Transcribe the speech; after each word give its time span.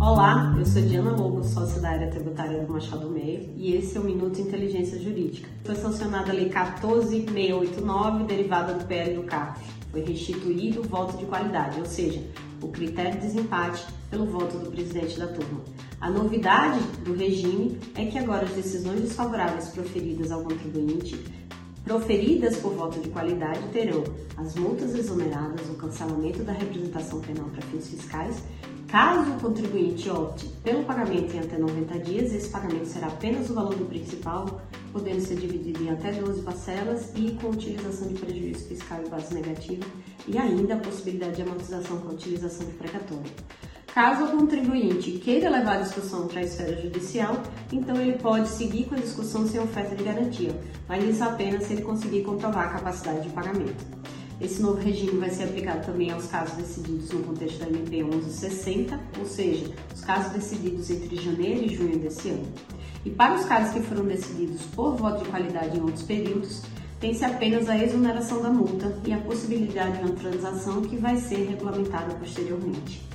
Olá, 0.00 0.56
eu 0.58 0.64
sou 0.64 0.80
Diana 0.80 1.10
Lobo, 1.10 1.44
sócia 1.44 1.78
da 1.78 1.90
área 1.90 2.08
tributária 2.08 2.64
do 2.64 2.72
Machado 2.72 3.10
Meio 3.10 3.52
e 3.54 3.74
esse 3.76 3.98
é 3.98 4.00
o 4.00 4.04
Minuto 4.04 4.40
Inteligência 4.40 4.98
Jurídica. 4.98 5.46
Foi 5.62 5.74
sancionada 5.74 6.30
a 6.30 6.34
Lei 6.34 6.48
14689, 6.48 8.24
derivada 8.24 8.72
do 8.72 8.86
PL 8.86 9.16
do 9.16 9.24
CARF. 9.24 9.60
Foi 9.90 10.02
restituído 10.02 10.80
o 10.80 10.84
voto 10.84 11.18
de 11.18 11.26
qualidade, 11.26 11.78
ou 11.78 11.84
seja, 11.84 12.24
o 12.62 12.68
critério 12.68 13.20
de 13.20 13.26
desempate 13.26 13.86
pelo 14.08 14.24
voto 14.24 14.56
do 14.56 14.70
presidente 14.70 15.18
da 15.18 15.26
turma. 15.26 15.60
A 16.00 16.08
novidade 16.08 16.80
do 17.04 17.12
regime 17.12 17.78
é 17.94 18.06
que 18.06 18.18
agora 18.18 18.46
as 18.46 18.52
decisões 18.52 19.02
desfavoráveis 19.02 19.68
proferidas 19.68 20.32
ao 20.32 20.42
contribuinte 20.42 21.22
proferidas 21.84 22.56
por 22.56 22.72
voto 22.72 23.00
de 23.00 23.08
qualidade 23.08 23.60
terão 23.72 24.04
as 24.36 24.54
multas 24.54 24.94
exoneradas, 24.94 25.68
o 25.68 25.74
cancelamento 25.74 26.42
da 26.44 26.52
representação 26.52 27.20
penal 27.20 27.46
para 27.46 27.62
fins 27.62 27.88
fiscais. 27.88 28.42
Caso 28.90 29.30
o 29.30 29.40
contribuinte 29.40 30.10
opte 30.10 30.46
pelo 30.64 30.82
pagamento 30.82 31.32
em 31.36 31.38
até 31.38 31.56
90 31.56 31.98
dias, 32.00 32.34
esse 32.34 32.48
pagamento 32.48 32.86
será 32.86 33.06
apenas 33.06 33.48
o 33.48 33.54
valor 33.54 33.76
do 33.76 33.84
principal, 33.84 34.60
podendo 34.92 35.20
ser 35.20 35.36
dividido 35.36 35.84
em 35.84 35.90
até 35.90 36.10
12 36.10 36.42
parcelas 36.42 37.12
e 37.14 37.38
com 37.40 37.50
utilização 37.50 38.08
de 38.08 38.14
prejuízo 38.14 38.66
fiscal 38.66 39.00
e 39.06 39.08
base 39.08 39.32
negativa, 39.32 39.84
e 40.26 40.36
ainda 40.36 40.74
a 40.74 40.78
possibilidade 40.78 41.36
de 41.36 41.42
amortização 41.42 41.98
com 41.98 42.08
utilização 42.08 42.66
de 42.66 42.72
precatório. 42.72 43.30
Caso 43.94 44.24
o 44.24 44.36
contribuinte 44.36 45.12
queira 45.12 45.48
levar 45.48 45.76
a 45.76 45.82
discussão 45.82 46.26
para 46.26 46.40
a 46.40 46.44
esfera 46.44 46.82
judicial, 46.82 47.40
então 47.72 47.94
ele 47.94 48.18
pode 48.18 48.48
seguir 48.48 48.86
com 48.86 48.96
a 48.96 48.98
discussão 48.98 49.46
sem 49.46 49.60
oferta 49.60 49.94
de 49.94 50.02
garantia, 50.02 50.50
mas 50.88 51.04
isso 51.04 51.22
apenas 51.22 51.62
se 51.62 51.74
ele 51.74 51.82
conseguir 51.82 52.22
comprovar 52.22 52.66
a 52.66 52.70
capacidade 52.70 53.22
de 53.22 53.28
pagamento. 53.30 53.99
Esse 54.40 54.62
novo 54.62 54.80
regime 54.80 55.18
vai 55.18 55.28
ser 55.28 55.44
aplicado 55.44 55.84
também 55.84 56.10
aos 56.10 56.26
casos 56.26 56.56
decididos 56.56 57.10
no 57.10 57.22
contexto 57.24 57.58
da 57.58 57.68
MP 57.68 58.02
1160, 58.02 58.98
ou 59.18 59.26
seja, 59.26 59.70
os 59.94 60.00
casos 60.00 60.32
decididos 60.32 60.90
entre 60.90 61.14
janeiro 61.16 61.66
e 61.66 61.74
junho 61.74 61.98
desse 61.98 62.30
ano. 62.30 62.48
E 63.04 63.10
para 63.10 63.34
os 63.34 63.44
casos 63.44 63.74
que 63.74 63.80
foram 63.80 64.04
decididos 64.06 64.62
por 64.74 64.96
voto 64.96 65.24
de 65.24 65.28
qualidade 65.28 65.76
em 65.76 65.82
outros 65.82 66.04
períodos, 66.04 66.62
tem-se 66.98 67.22
apenas 67.22 67.68
a 67.68 67.76
exoneração 67.76 68.40
da 68.40 68.48
multa 68.48 68.98
e 69.06 69.12
a 69.12 69.18
possibilidade 69.18 69.98
de 69.98 70.04
uma 70.04 70.14
transação 70.14 70.80
que 70.82 70.96
vai 70.96 71.16
ser 71.16 71.46
regulamentada 71.46 72.14
posteriormente. 72.14 73.06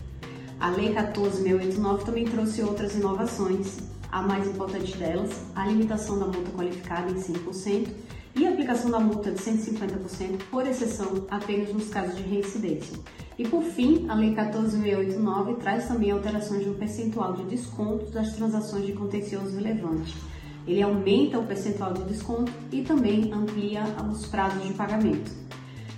A 0.59 0.70
Lei 0.70 0.94
14.689 0.94 2.03
também 2.03 2.26
trouxe 2.26 2.62
outras 2.62 2.96
inovações. 2.96 3.80
A 4.12 4.22
mais 4.22 4.48
importante 4.48 4.96
delas, 4.96 5.31
a 5.56 5.68
limitação 5.68 6.20
da 6.20 6.26
multa 6.26 6.52
qualificada 6.52 7.12
em 7.12 7.16
5% 7.16 7.88
e 8.36 8.45
aplicação 8.45 8.91
da 8.91 9.00
multa 9.00 9.31
de 9.31 9.39
150% 9.39 10.41
por 10.52 10.67
exceção 10.67 11.25
apenas 11.30 11.73
nos 11.73 11.89
casos 11.89 12.17
de 12.17 12.23
reincidência. 12.23 12.97
E 13.38 13.47
por 13.47 13.64
fim, 13.64 14.05
a 14.09 14.16
Lei 14.16 14.33
14.689 14.33 15.58
traz 15.58 15.88
também 15.88 16.11
alterações 16.11 16.66
no 16.66 16.75
percentual 16.75 17.33
de 17.33 17.44
desconto 17.45 18.06
das 18.11 18.33
transações 18.36 18.86
de 18.86 18.94
contencioso 18.94 19.56
relevante. 19.56 20.16
Ele 20.67 20.81
aumenta 20.81 21.38
o 21.38 21.45
percentual 21.45 21.94
de 21.94 22.03
desconto 22.03 22.52
e 22.72 22.81
também 22.81 23.31
amplia 23.31 23.83
os 24.11 24.25
prazos 24.25 24.66
de 24.66 24.73
pagamento. 24.73 25.31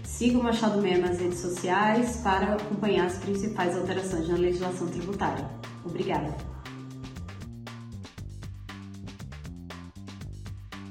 Siga 0.03 0.39
o 0.39 0.43
Machado 0.43 0.81
Meia 0.81 0.97
nas 0.97 1.19
redes 1.19 1.39
sociais 1.39 2.17
para 2.23 2.55
acompanhar 2.55 3.05
as 3.05 3.17
principais 3.17 3.77
alterações 3.77 4.27
na 4.27 4.35
legislação 4.35 4.87
tributária. 4.87 5.47
Obrigada! 5.85 6.56